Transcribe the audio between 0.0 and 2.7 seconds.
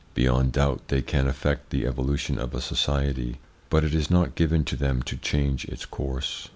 Beyond doubt they can affect the evolution of a